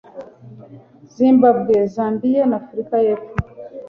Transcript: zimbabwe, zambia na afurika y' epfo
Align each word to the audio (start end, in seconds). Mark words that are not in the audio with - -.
zimbabwe, 1.15 1.75
zambia 1.95 2.43
na 2.49 2.55
afurika 2.61 2.95
y' 3.05 3.11
epfo 3.13 3.33